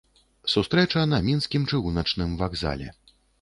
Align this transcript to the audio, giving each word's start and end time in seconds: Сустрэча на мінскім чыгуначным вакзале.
Сустрэча 0.53 1.03
на 1.11 1.19
мінскім 1.27 1.67
чыгуначным 1.75 2.33
вакзале. 2.41 2.89